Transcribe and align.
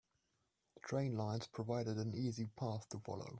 The 0.73 0.79
train 0.79 1.15
lines 1.15 1.45
provided 1.45 1.97
an 1.97 2.15
easy 2.15 2.47
path 2.55 2.89
to 2.89 2.97
follow. 2.97 3.29